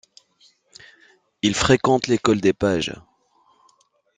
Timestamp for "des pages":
2.41-2.99